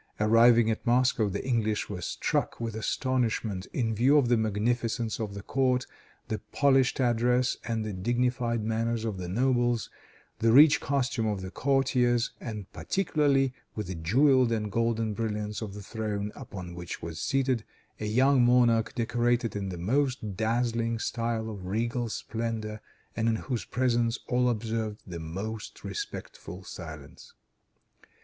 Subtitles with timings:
[0.19, 5.35] Arriving at Moscow, the English were struck with astonishment in view of the magnificence of
[5.35, 5.85] the court,
[6.27, 9.91] the polished address and the dignified manners of the nobles,
[10.39, 15.75] the rich costume of the courtiers, and, particularly, with the jeweled and golden brilliance of
[15.75, 17.63] the throne, upon which was seated
[17.99, 22.81] a young monarch decorated in the most dazzling style of regal splendor,
[23.15, 27.35] and in whose presence all observed the most respectful silence.